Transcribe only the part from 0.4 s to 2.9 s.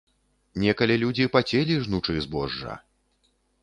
Некалі людзі пацелі, жнучы збожжа.